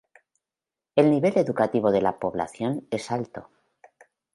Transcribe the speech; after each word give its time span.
El 0.95 1.11
nivel 1.11 1.37
educativo 1.37 1.91
de 1.91 2.01
la 2.01 2.17
población 2.17 2.87
es 2.89 3.11
alto. 3.11 3.51